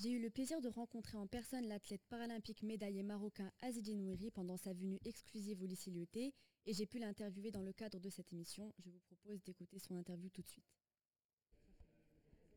[0.00, 4.58] J'ai eu le plaisir de rencontrer en personne l'athlète paralympique médaillé marocain Azidine Ouiri pendant
[4.58, 6.34] sa venue exclusive au lycée Lyoté
[6.66, 8.74] et j'ai pu l'interviewer dans le cadre de cette émission.
[8.78, 10.66] Je vous propose d'écouter son interview tout de suite.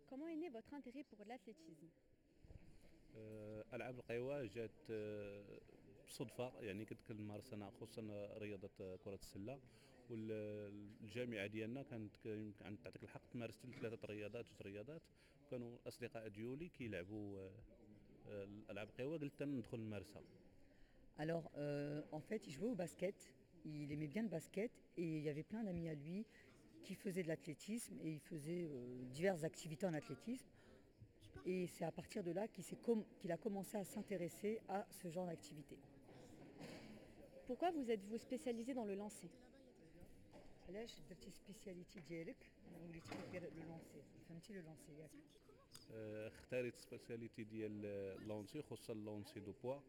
[0.07, 1.89] Comment est né votre intérêt pour l'athlétisme
[3.73, 4.91] العاب القوى جات
[6.07, 8.02] بصدفه يعني كنت كنمارس انا خصوصا
[8.38, 9.59] رياضه كره السله
[10.09, 12.16] والجامعه ديالنا كانت
[12.59, 15.02] كانت تعطيك الحق تمارس ثلاثه رياضات جوج رياضات
[15.52, 17.50] كانوا الاصدقاء ديولي كيلعبوا
[18.27, 20.21] الالعاب القوى قلت ندخل نمارسها
[21.19, 23.33] Alors, euh, en fait, il jouait au basket.
[23.65, 26.25] Il aimait bien le basket et il y avait plein d'amis à lui
[26.82, 30.47] qui faisaient de l'athlétisme et il faisait euh, diverses activités en athlétisme.
[31.46, 35.09] Et c'est à partir de là qu'il com qu a commencé à s'intéresser à ce
[35.09, 35.78] genre d'activité.
[37.47, 39.30] Pourquoi vous êtes-vous spécialisé dans le lancer
[42.73, 45.11] لو لونسي فهمتي لو لونسي ياك
[46.27, 47.83] اختاريت سبيسياليتي ديال
[48.28, 49.81] لونسي خصوصا لونسي دو بوا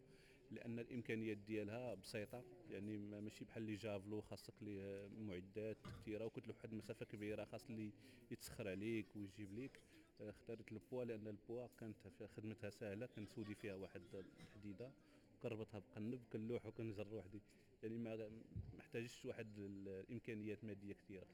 [0.52, 2.44] لأن الإمكانيات ديالها بسيطة.
[2.72, 7.92] يعني ماشي بحال لي جافلو خاصك ليه معدات كثيره وكتلوح واحد المسافه كبيرة خاص اللي
[8.32, 9.80] يتسخر عليك ويجيب ليك.
[10.22, 11.98] اختاريت البوا لأن البوا كانت
[12.38, 14.92] خدمتها سهلة كنسودي فيها واحد الحديدة
[15.38, 17.42] وكنربطها بقنب كنلوح وكنجر وحدي.
[17.84, 18.30] يعني ما
[18.78, 21.28] محتاجش واحد الإمكانيات مادية كثيره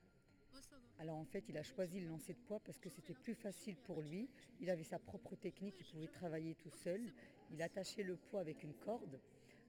[1.02, 3.76] Alors en fait, il a choisi le lancer de poids parce que c'était plus facile
[3.76, 4.30] pour lui.
[4.62, 7.02] Il avait sa propre technique, il pouvait travailler tout seul.
[7.50, 9.20] Il attachait le poids avec une corde,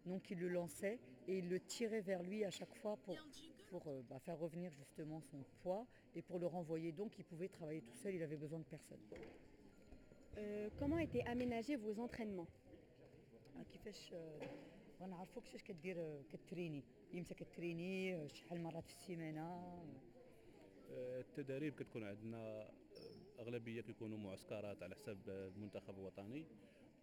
[0.04, 3.16] donc il le lançait et il le tirait vers lui à chaque fois pour,
[3.70, 6.92] pour euh, bah, faire revenir justement son poids et pour le renvoyer.
[6.92, 9.00] Donc il pouvait travailler tout seul, il avait besoin de personne.
[10.36, 12.46] Euh, comment étaient aménagés vos entraînements?
[20.92, 22.70] التدريب كتكون عندنا
[23.38, 26.46] أغلبية كيكونوا معسكرات على حساب المنتخب الوطني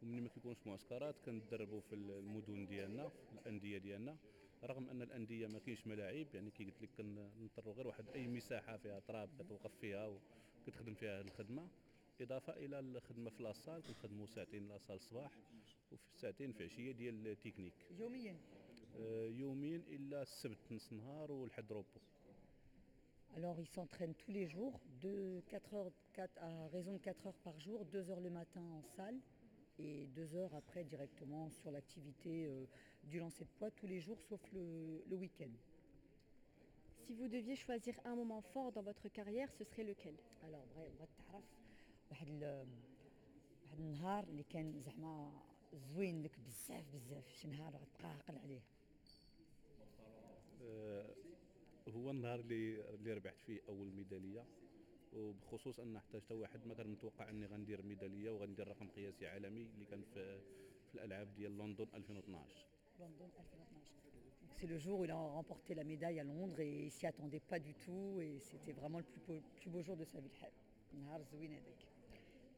[0.01, 4.17] ومن ما كيكونش معسكرات كندربوا في المدن ديالنا في الأندية ديالنا.
[4.63, 8.77] رغم أن الأندية ما كاينش ملاعب يعني كي قلت لك كنضطروا غير واحد أي مساحة
[8.77, 10.07] فيها تراب كتوقف فيها
[10.67, 11.67] وكتخدم فيها الخدمة.
[12.21, 15.31] إضافة إلى الخدمة في لاصال كنخدموا ساعتين لاصال الصباح
[15.91, 17.73] وفي ساعتين في عشية ديال التكنيك.
[17.99, 18.37] يوميا؟
[19.39, 21.87] يوميا إلا السبت نص نهار والحد روبو
[23.35, 25.91] Alors ils s'entraînent tous les jours, de 4
[26.41, 29.17] à raison de 4 heures par jour, 2 heures le matin en salle
[29.77, 32.65] et 2 heures après directement sur l'activité euh,
[33.03, 35.51] du lancer de poids tous les jours sauf le, week-end.
[37.05, 40.15] Si vous deviez choisir un moment fort dans votre carrière, ce serait lequel?
[40.43, 40.89] Alors, euh,
[51.88, 54.44] هو النهار اللي اللي ربحت فيه اول ميداليه
[55.12, 59.62] وبخصوص ان حتى حتى واحد ما كان متوقع اني غندير ميداليه وغندير رقم قياسي عالمي
[59.62, 60.40] اللي كان في
[60.88, 64.04] في الالعاب ديال لندن 2012 London 2012.
[64.56, 67.40] C'est le jour où il a remporté la médaille à Londres et il s'y attendait
[67.40, 70.30] pas du tout et c'était vraiment le plus beau, plus beau jour de sa vie.
[70.92, 71.94] نهار زوين هذاك.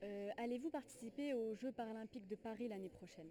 [0.03, 3.31] Euh, Allez-vous participer aux Jeux paralympiques de Paris l'année prochaine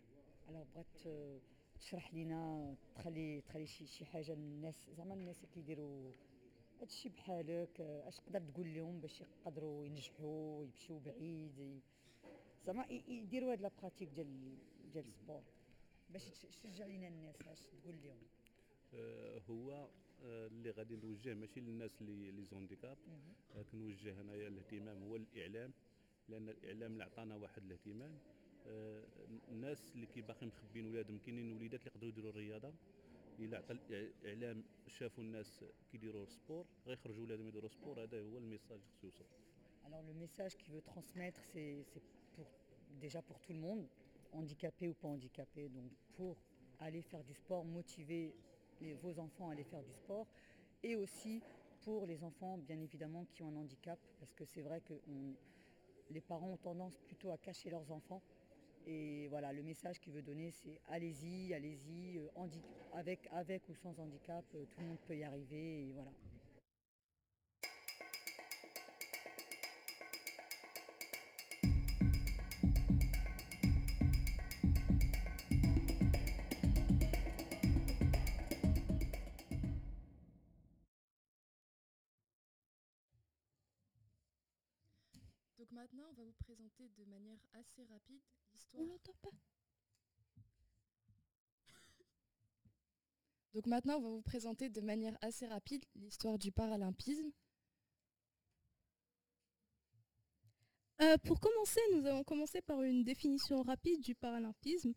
[0.49, 1.39] بغيت آه،
[1.79, 6.11] تشرح لينا تخلي تخلي شي شي حاجة للناس زعما الناس اللي كيديروا
[6.81, 11.81] هادشي بحالك آه، اش تقدر تقول لهم باش يقدروا ينجحوا يمشيو بعيد
[12.65, 14.57] زعما يديروا هاد لا براتيك ديال
[14.93, 15.41] ديال السبور
[16.09, 18.17] باش تش- تشجع لينا الناس اش تقول لهم؟
[18.93, 19.71] آه، هو
[20.23, 22.97] آه، اللي غادي نوجه ماشي للناس اللي لي زونديكاب.
[23.55, 25.71] آه، كنوجه هنايا الاهتمام هو الإعلام
[26.29, 28.17] لأن الإعلام اللي عطانا واحد الاهتمام.
[29.48, 32.74] الناس اللي كي باقي مخبين ولادهم كاينين وليدات اللي يقدروا يديروا الرياضه
[33.38, 38.88] الا عطى الاعلام شافوا الناس كيديروا سبور غيخرجوا ولادهم يديروا سبور هذا هو الميساج اللي
[38.92, 39.24] خصو يوصل
[39.88, 42.02] Alors le message qu'il veut transmettre, c'est c'est
[42.34, 42.46] pour,
[43.04, 43.86] déjà pour tout le monde,
[44.32, 45.68] handicapé ou pas handicapé.
[45.68, 46.34] Donc pour
[46.80, 48.34] aller faire du sport, motiver
[48.80, 50.26] les- vos enfants à aller faire du sport.
[50.82, 51.34] Et aussi
[51.84, 53.98] pour les enfants, bien évidemment, qui ont un handicap.
[54.18, 55.36] Parce que c'est vrai que on-
[56.10, 58.22] les parents ont tendance plutôt à cacher leurs enfants.
[58.85, 62.27] et voilà, le message qu'il veut donner, c'est allez-y, allez-y, euh,
[62.91, 63.27] avec,
[63.69, 65.91] ou sans handicap, euh, tout le monde peut y arriver.
[65.93, 66.11] Voilà.
[85.81, 88.21] Maintenant, on va vous présenter de manière assez rapide
[88.53, 88.85] l'histoire.
[89.23, 89.31] pas.
[93.55, 97.31] Donc maintenant, on va vous présenter de manière assez rapide l'histoire du paralympisme.
[101.01, 104.93] Euh, pour commencer, nous allons commencer par une définition rapide du paralympisme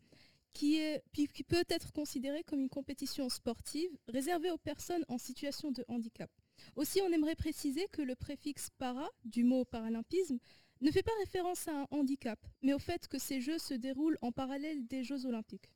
[0.53, 0.79] qui,
[1.11, 6.29] qui peut être considérée comme une compétition sportive réservée aux personnes en situation de handicap.
[6.75, 10.37] Aussi, on aimerait préciser que le préfixe para du mot paralympisme
[10.81, 14.17] ne fait pas référence à un handicap, mais au fait que ces Jeux se déroulent
[14.21, 15.69] en parallèle des Jeux olympiques.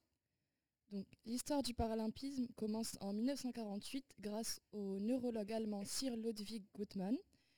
[1.25, 7.15] L'histoire du paralympisme commence en 1948 grâce au neurologue allemand Sir Ludwig Gutmann.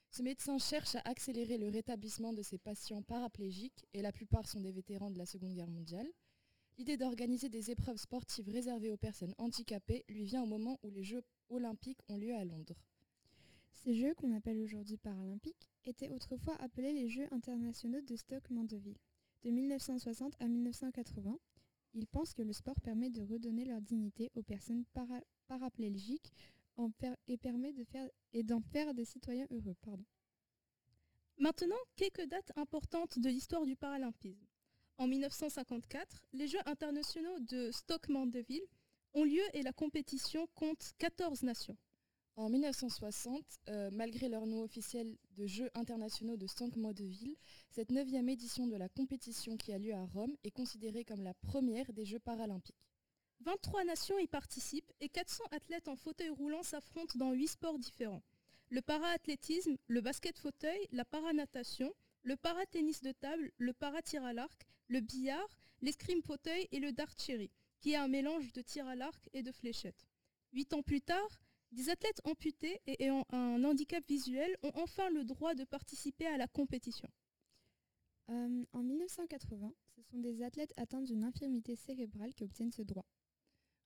[0.09, 4.59] Ce médecin cherche à accélérer le rétablissement de ses patients paraplégiques, et la plupart sont
[4.59, 6.07] des vétérans de la Seconde Guerre mondiale.
[6.77, 11.03] L'idée d'organiser des épreuves sportives réservées aux personnes handicapées lui vient au moment où les
[11.03, 12.75] Jeux olympiques ont lieu à Londres.
[13.83, 18.99] Ces Jeux, qu'on appelle aujourd'hui paralympiques, étaient autrefois appelés les Jeux internationaux de Stoke-Mandeville.
[19.41, 21.35] De 1960 à 1980,
[21.95, 24.85] ils pensent que le sport permet de redonner leur dignité aux personnes
[25.47, 26.31] paraplégiques
[27.27, 28.07] et permet de faire
[28.43, 29.75] d'en faire des citoyens heureux.
[31.39, 34.45] Maintenant, quelques dates importantes de l'histoire du paralympisme.
[34.99, 38.67] En 1954, les Jeux internationaux de Stoke-Mandeville
[39.15, 41.77] ont lieu et la compétition compte 14 nations.
[42.41, 47.35] En 1960, euh, malgré leur nom officiel de Jeux internationaux de Stoke-Mandeville,
[47.69, 51.35] cette neuvième édition de la compétition qui a lieu à Rome est considérée comme la
[51.35, 52.89] première des Jeux paralympiques.
[53.41, 58.23] 23 nations y participent et 400 athlètes en fauteuil roulant s'affrontent dans 8 sports différents.
[58.69, 61.93] Le para-athlétisme, le basket fauteuil, la para-natation,
[62.23, 67.13] le para-tennis de table, le para-tir à l'arc, le billard, l'escrime fauteuil et le dart
[67.19, 67.51] cherry,
[67.81, 70.07] qui est un mélange de tir à l'arc et de fléchettes.
[70.53, 71.39] Huit ans plus tard,
[71.71, 76.37] des athlètes amputés et ayant un handicap visuel ont enfin le droit de participer à
[76.37, 77.09] la compétition.
[78.29, 83.05] Euh, en 1980, ce sont des athlètes atteints d'une infirmité cérébrale qui obtiennent ce droit.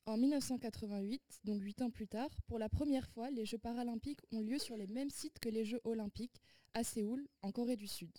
[0.08, 4.42] En 1988, donc huit ans plus tard, pour la première fois, les Jeux paralympiques ont
[4.42, 6.42] lieu sur les mêmes sites que les Jeux olympiques,
[6.76, 8.12] à Séoul, en Corée du Sud.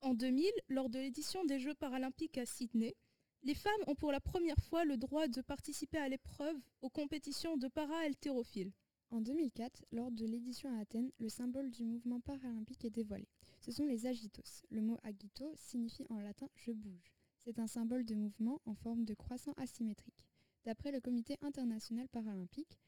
[0.00, 2.96] En 2000, lors de l'édition des Jeux paralympiques à Sydney,
[3.42, 7.56] les femmes ont pour la première fois le droit de participer à l'épreuve aux compétitions
[7.56, 8.72] de para-haltérophiles.
[9.12, 13.26] En 2004, lors de l'édition à Athènes, le symbole du mouvement paralympique est dévoilé.
[13.60, 14.62] Ce sont les agitos.
[14.70, 17.12] Le mot agito signifie en latin je bouge.
[17.38, 20.24] C'est un symbole de mouvement en forme de croissant asymétrique.
[20.64, 22.78] D'après le comité international paralympique,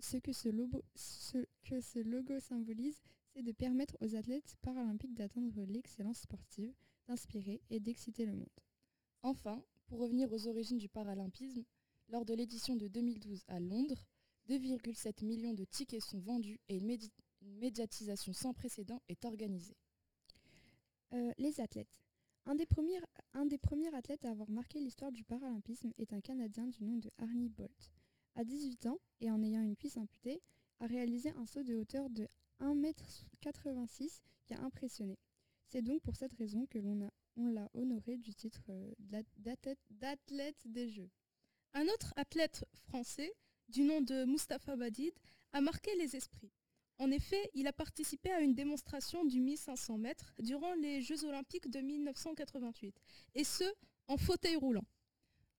[0.00, 3.02] ce, que ce, logo, symbolise,
[3.34, 6.72] c'est de permettre aux athlètes paralympiques d'atteindre l'excellence sportive,
[7.08, 8.48] d'inspirer et d'exciter le monde.
[9.22, 11.64] Enfin, pour revenir aux origines du paralympisme,
[12.08, 14.06] lors de l'édition de 2012 à Londres,
[14.48, 16.96] 2,7 millions de tickets sont vendus et une,
[17.42, 19.76] médiatisation sans précédent est organisée.
[21.12, 22.02] Euh, les athlètes.
[22.46, 26.96] Un des, premiers, athlètes à avoir marqué l'histoire du paralympisme est un Canadien du nom
[26.96, 27.92] de Arnie Bolt.
[28.36, 30.40] À 18 ans, et en ayant une cuisse amputée,
[30.80, 32.26] a réalisé un saut de hauteur de
[32.60, 35.18] 1m86 qui a impressionné.
[35.66, 38.94] C'est donc pour cette raison que l'on l'a honoré du titre euh,
[39.90, 41.10] d'athlète des Jeux.
[41.74, 43.34] Un autre athlète français
[43.68, 45.12] du nom de Mustapha Badid,
[45.52, 46.52] a marqué les esprits.
[46.98, 51.70] En effet, il a participé à une démonstration du 1500 mètres durant les Jeux olympiques
[51.70, 52.94] de 1988,
[53.34, 53.64] et ce,
[54.08, 54.84] en fauteuil roulant.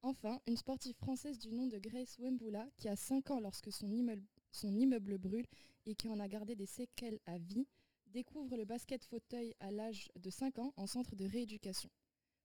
[0.02, 3.92] Enfin, une sportive française du nom de Grace Wembula, qui a 5 ans lorsque son
[3.92, 5.46] immeuble, brûle
[5.86, 7.68] et qui en a gardé des séquelles à vie,
[8.08, 11.90] découvre le basket fauteuil à l'âge de 5 ans en centre de rééducation.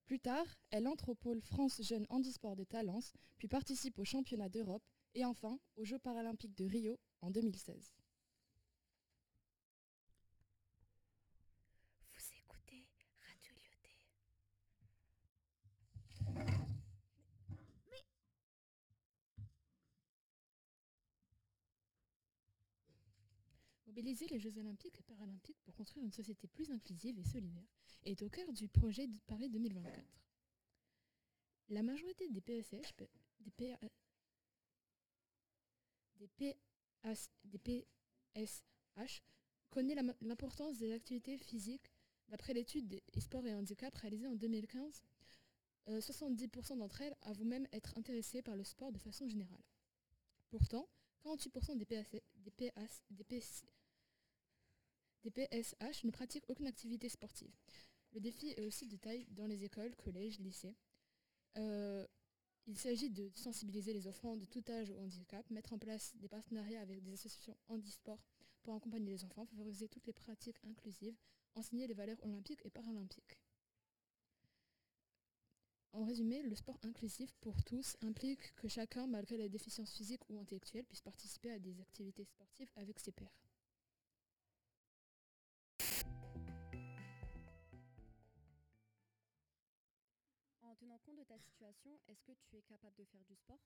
[0.07, 4.49] Plus tard, elle entre au pôle France Jeunes Handisport de Talence, puis participe au championnat
[4.49, 4.83] d'Europe
[5.15, 7.95] et enfin aux Jeux paralympiques de Rio en 2016.
[12.13, 12.87] Vous écoutez
[13.27, 13.97] Radio Lyoté.
[23.87, 27.69] Mobiliser les Jeux olympiques et paralympiques pour construire une société plus inclusive et solidaire
[28.05, 30.05] est au cœur du projet de Paris 2024.
[31.69, 32.95] La majorité des PSH,
[33.41, 33.51] des
[36.39, 37.59] des,
[38.35, 39.23] PSH
[39.71, 41.91] connaît l'importance des activités physiques.
[42.29, 45.03] D'après l'étude des sports et handicap réalisée en 2015,
[45.89, 49.63] 70% euh, d'entre elles avouent même être intéressées par le sport de façon générale.
[50.51, 50.89] Pourtant,
[51.25, 51.87] 48% des,
[52.41, 53.25] des,
[55.31, 57.55] PSH ne pratiquent aucune activité sportive.
[58.13, 60.77] Le défi est aussi de taille dans les écoles, collèges, lycées.
[61.57, 62.07] Euh,
[62.67, 66.29] il s'agit de sensibiliser les enfants de tout âge au handicap, mettre en place des
[66.29, 68.23] partenariats avec des associations handisport
[68.63, 71.17] pour accompagner les enfants, favoriser toutes les pratiques inclusives,
[71.55, 73.39] enseigner les valeurs olympiques et paralympiques.
[75.93, 80.39] En résumé, le sport inclusif pour tous implique que chacun, malgré les déficiences physiques ou
[80.39, 83.44] intellectuelles, puisse participer à des activités sportives avec ses pairs.
[91.05, 93.61] Compte de ta situation, est-ce que tu es capable de faire du sport?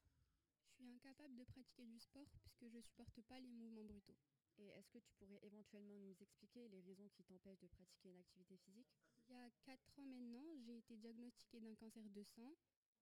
[0.66, 4.16] Je suis incapable de pratiquer du sport puisque je ne supporte pas les mouvements brutaux.
[4.58, 8.18] Et est-ce que tu pourrais éventuellement nous expliquer les raisons qui t'empêchent de pratiquer une
[8.18, 8.88] activité physique?
[9.28, 12.56] Il y a 4 ans maintenant, j'ai été diagnostiquée d'un cancer de sang.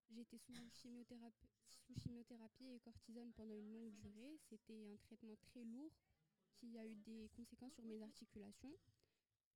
[0.09, 4.37] J'ai été sous chimiothérapie, sous chimiothérapie et cortisone pendant une longue durée.
[4.49, 5.91] C'était un traitement très lourd
[6.53, 8.77] qui a eu des conséquences sur mes articulations.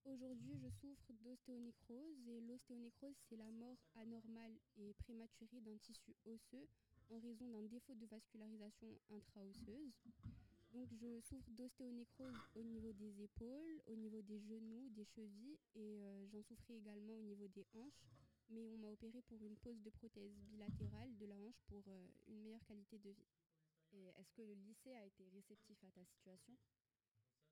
[0.06, 6.68] Aujourd'hui, je souffre d'ostéonécrose et l'ostéonécrose, c'est la mort anormale et prématurée d'un tissu osseux
[7.12, 9.94] en raison d'un défaut de vascularisation intra-osseuse.
[10.74, 16.02] Donc je souffre d'ostéonécrose au niveau des épaules, au niveau des genoux, des chevilles et
[16.02, 18.02] euh, j'en souffrais également au niveau des hanches.
[18.50, 22.08] Mais on m'a opéré pour une pose de prothèse bilatérale de la hanche pour euh,
[22.28, 23.30] une meilleure qualité de vie.
[23.94, 26.58] Et est-ce que le lycée a été réceptif à ta situation?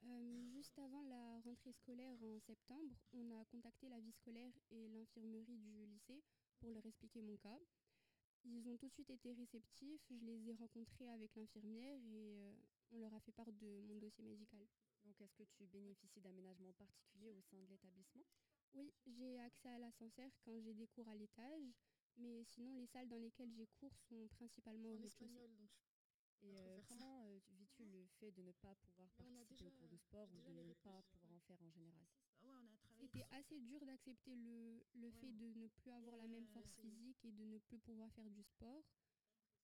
[0.05, 4.87] Euh, juste avant la rentrée scolaire en septembre, on a contacté la vie scolaire et
[4.87, 6.21] l'infirmerie du lycée
[6.59, 7.59] pour leur expliquer mon cas.
[8.45, 12.53] Ils ont tout de suite été réceptifs, je les ai rencontrés avec l'infirmière et euh,
[12.91, 14.65] on leur a fait part de mon dossier médical.
[15.03, 18.23] Donc est-ce que tu bénéficies d'aménagements particuliers au sein de l'établissement?
[18.73, 21.73] Oui, j'ai accès à l'ascenseur quand j'ai des cours à l'étage,
[22.17, 25.49] mais sinon les salles dans lesquelles j'ai cours sont principalement au rez-de-chaussée.
[26.41, 29.97] Et euh, comment euh, vis-tu le fait de ne pas pouvoir participer au cours de
[29.97, 32.05] sport ou de ne pas pouvoir en faire en général?
[32.99, 37.23] C'était assez dur d'accepter le, le fait de ne plus avoir la même force physique
[37.23, 38.83] et de ne plus pouvoir faire du sport.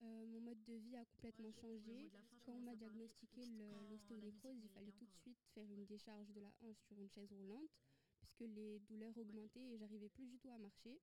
[0.04, 2.12] Euh, mon mode de vie a complètement changé.
[2.46, 3.46] Quand on m'a diagnostiqué
[3.90, 7.32] l'ostéonécrose, il fallait tout de suite faire une décharge de la hanche sur une chaise
[7.32, 7.70] roulante
[8.20, 11.00] puisque les douleurs augmentaient et j'arrivais plus du tout à marcher.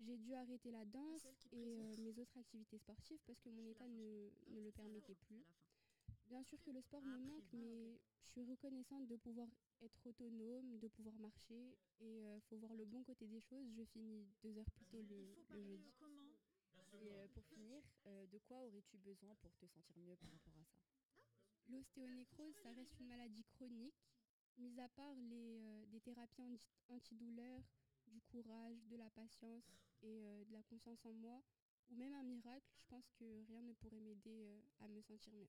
[0.00, 1.81] J'ai dû arrêter la danse et
[2.42, 5.44] euh, activités sportives parce que mon état ne, ne le permettait plus.
[6.26, 9.48] Bien sûr que le sport me manque, mais je suis reconnaissante de pouvoir
[9.82, 13.66] être autonome, de pouvoir marcher et il faut voir le bon côté des choses.
[13.76, 15.92] Je finis deux heures plus tôt le, le jeudi.
[16.94, 20.54] Et euh, pour finir, euh, de quoi aurais-tu besoin pour te sentir mieux par rapport
[20.58, 20.78] à ça?
[21.68, 24.08] L'ostéonécrose, ça reste une maladie chronique.
[24.58, 27.64] Mis à part les, euh, des thérapies anti- antidouleurs,
[28.06, 29.64] du courage, de la patience
[30.02, 31.42] et euh, de la confiance en moi,
[31.92, 35.32] ou même un miracle, je pense que rien ne pourrait m'aider euh, à me sentir
[35.34, 35.48] mieux.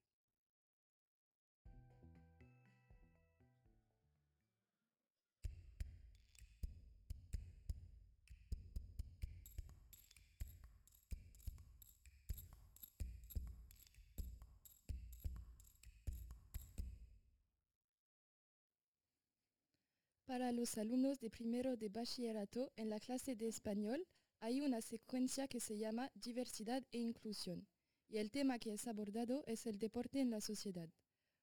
[20.26, 24.04] Para los alumnos de primero de bachillerato en la clase de español
[24.44, 27.66] hay una secuencia que se llama diversidad e inclusión
[28.10, 30.90] y el tema que es abordado es el deporte en la sociedad.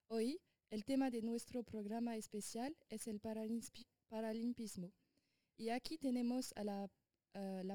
[0.09, 0.39] Hoy
[0.69, 4.93] el tema de nuestro programa especial es el paralimpi- paralimpismo
[5.57, 6.91] y aquí tenemos a la,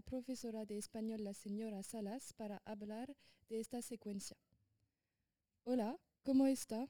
[0.04, 3.18] profesora de español, la señora Salas, para hablar
[3.50, 4.38] de esta secuencia.
[5.64, 6.88] Hola, ¿cómo está?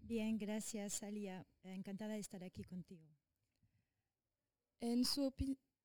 [0.00, 1.46] Bien, gracias, Alia.
[1.62, 3.06] Encantada de estar aquí contigo.
[4.80, 5.32] En su,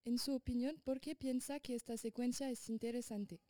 [0.06, 3.42] en su opinión, ¿por qué piensa que esta secuencia es interesante?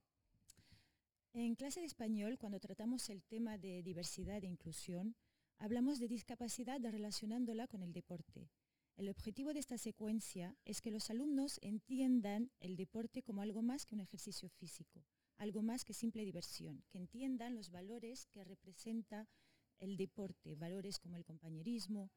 [1.33, 5.15] En clase de español, cuando tratamos el tema de diversidad e inclusión,
[5.57, 8.49] hablamos de discapacidad relacionándola con el deporte.
[8.97, 13.85] El objetivo de esta secuencia es que los alumnos entiendan el deporte como algo más
[13.85, 15.05] que un ejercicio físico,
[15.37, 19.29] algo más que simple diversión, que entiendan los valores que representa
[19.77, 22.11] el deporte, valores como el compañerismo,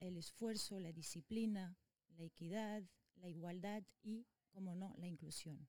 [0.00, 1.78] el esfuerzo, la disciplina,
[2.18, 2.82] la equidad,
[3.16, 5.68] la igualdad y, como no, la inclusión.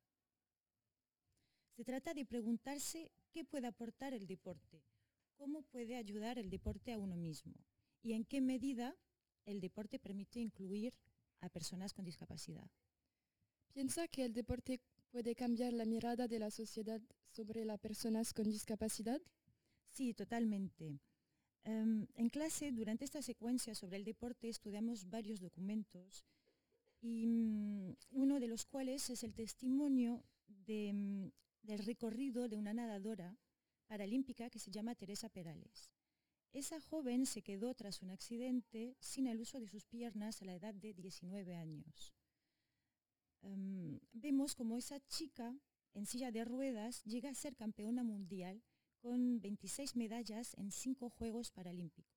[1.75, 4.83] Se trata de preguntarse qué puede aportar el deporte,
[5.35, 7.53] cómo puede ayudar el deporte a uno mismo
[8.01, 8.95] y en qué medida
[9.45, 10.93] el deporte permite incluir
[11.41, 12.69] a personas con discapacidad.
[13.73, 18.49] ¿Piensa que el deporte puede cambiar la mirada de la sociedad sobre las personas con
[18.49, 19.21] discapacidad?
[19.89, 20.99] Sí, totalmente.
[21.63, 26.25] Em, en clase, durante esta secuencia sobre el deporte, estudiamos varios documentos
[27.01, 31.27] y mm, uno de los cuales es el testimonio mm,
[31.63, 33.37] del recorrido de una nadadora
[33.87, 35.91] paralímpica que se llama Teresa Perales.
[36.53, 40.55] Esa joven se quedó tras un accidente sin el uso de sus piernas a la
[40.55, 42.13] edad de 19 años.
[43.41, 45.55] Em, vemos como esa chica
[45.93, 48.63] en silla de ruedas llega a ser campeona mundial
[48.99, 52.16] con 26 medallas en cinco Juegos Paralímpicos.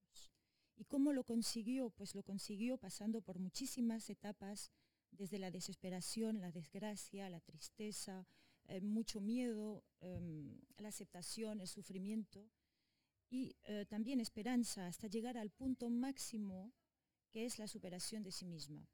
[0.81, 1.91] ¿Y cómo lo consiguió?
[1.91, 4.71] Pues lo consiguió pasando por muchísimas etapas,
[5.11, 8.27] desde la desesperación, la desgracia, la tristeza,
[8.65, 12.49] eh, mucho miedo, em, la aceptación, el sufrimiento
[13.29, 16.73] y eh, también esperanza hasta llegar al punto máximo
[17.31, 18.89] que es la superación de sí misma.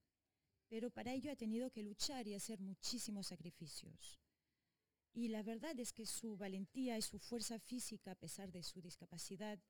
[0.67, 4.19] Pero para ello ha tenido que luchar y hacer muchísimos sacrificios.
[5.13, 8.81] Y la verdad es que su valentía y su fuerza física, a pesar de su
[8.81, 9.61] discapacidad,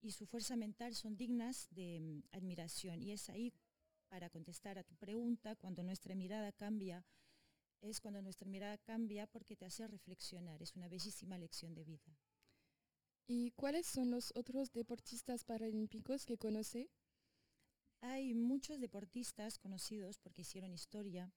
[0.00, 3.02] y su fuerza mental son dignas de mm, admiración.
[3.02, 3.52] Y es ahí,
[4.08, 7.04] para contestar a tu pregunta, cuando nuestra mirada cambia,
[7.80, 10.62] es cuando nuestra mirada cambia porque te hace reflexionar.
[10.62, 12.18] Es una bellísima lección de vida.
[13.26, 16.90] ¿Y cuáles son los otros deportistas paralímpicos que conoce?
[18.00, 21.32] Hay muchos deportistas conocidos porque hicieron historia,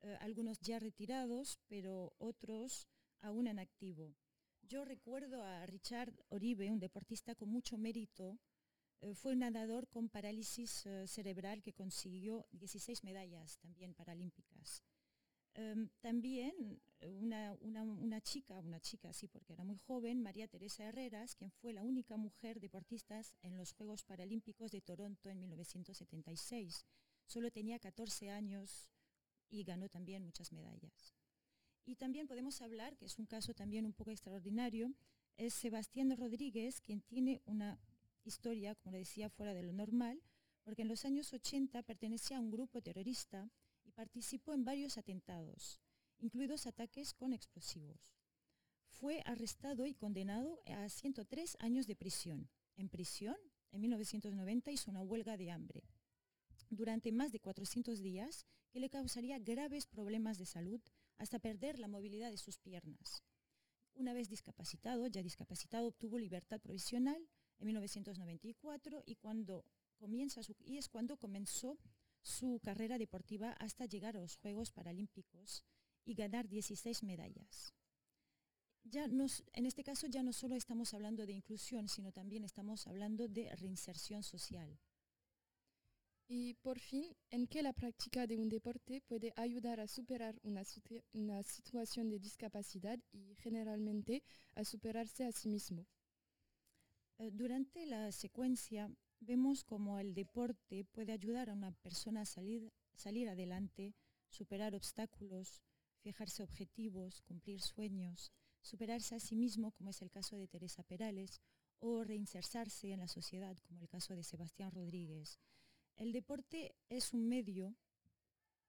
[0.00, 2.88] eh, algunos ya retirados, pero otros
[3.20, 4.16] aún en activo.
[4.68, 8.38] Yo recuerdo a Richard Oribe, un deportista con mucho mérito.
[9.00, 14.82] Eh, fue un nadador con parálisis eh, cerebral que consiguió 16 medallas también paralímpicas.
[15.54, 20.84] Em, también eh, una, una, chica, una chica sí porque era muy joven, María Teresa
[20.84, 26.84] Herreras, quien fue la única mujer deportista en los Juegos Paralímpicos de Toronto en 1976.
[27.24, 28.90] Solo tenía 14 años
[29.48, 31.17] y ganó también muchas medallas.
[31.88, 34.92] Y también podemos hablar, que es un caso también un poco extraordinario,
[35.38, 37.80] es Sebastián Rodríguez, quien tiene una
[38.24, 40.22] historia, como le decía, fuera de lo normal,
[40.64, 43.50] porque en los años 80 pertenecía a un grupo terrorista
[43.86, 45.80] y participó en varios atentados,
[46.18, 48.18] incluidos ataques con explosivos.
[48.90, 52.50] Fue arrestado y condenado a 103 años de prisión.
[52.76, 53.38] En prisión,
[53.72, 55.84] en 1990 hizo una huelga de hambre
[56.68, 60.82] durante más de 400 días que le causaría graves problemas de salud
[61.18, 63.22] hasta perder la movilidad de sus piernas.
[63.94, 67.28] Una vez discapacitado, ya discapacitado, obtuvo libertad provisional
[67.58, 69.64] en 1994 y, cuando
[69.96, 71.78] comienza y es cuando comenzó
[72.22, 75.64] su carrera deportiva hasta llegar a los Juegos Paralímpicos
[76.04, 77.74] y ganar 16 medallas.
[78.84, 83.28] Ya en este caso ya no solo estamos hablando de inclusión, sino también estamos hablando
[83.28, 84.78] de reinserción social.
[86.30, 90.62] Y por fin, ¿en qué la práctica de un deporte puede ayudar a superar una,
[91.42, 94.22] situación de discapacidad y generalmente
[94.54, 95.86] a superarse a sí mismo?
[97.16, 102.70] Eh, durante la secuencia vemos cómo el deporte puede ayudar a una persona a salir,
[103.26, 103.94] adelante,
[104.28, 105.62] superar obstáculos,
[106.02, 111.40] fijarse objetivos, cumplir sueños, superarse a sí mismo, como es el caso de Teresa Perales,
[111.78, 115.40] o reinsertarse en la sociedad, como el caso de Sebastián Rodríguez.
[115.98, 117.74] El deporte es un medio,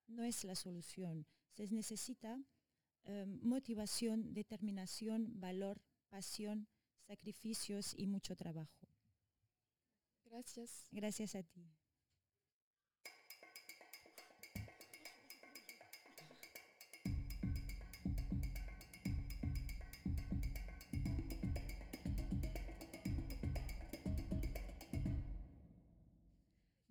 [0.07, 1.27] no es la solución.
[1.53, 2.41] Se necesita
[3.03, 6.67] em, motivación, determinación, valor, pasión,
[7.07, 8.87] sacrificios y mucho trabajo.
[10.25, 10.87] Gracias.
[10.91, 11.78] Gracias a ti.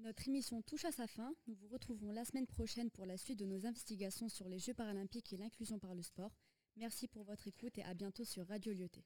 [0.08, 1.34] Notre émission touche à sa fin.
[1.48, 4.72] Nous vous retrouvons la semaine prochaine pour la suite de nos investigations sur les Jeux
[4.72, 6.34] paralympiques et l'inclusion par le sport.
[6.78, 9.04] Merci pour votre écoute et à bientôt sur Radio Lyoté.